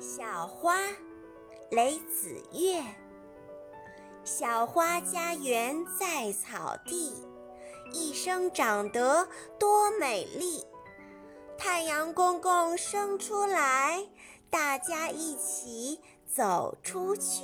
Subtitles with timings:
[0.00, 0.78] 小花
[1.70, 2.82] 雷子月。
[4.24, 7.22] 小花家园在草地
[7.92, 9.28] 一生长得
[9.58, 10.64] 多美丽。
[11.58, 14.08] 太阳公公生出来
[14.48, 17.42] 大家一起走出去。